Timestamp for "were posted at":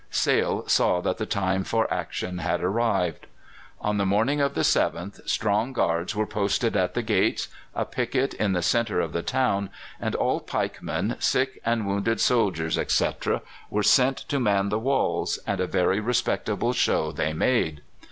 6.15-6.95